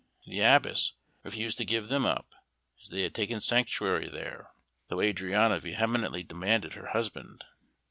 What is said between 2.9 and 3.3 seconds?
had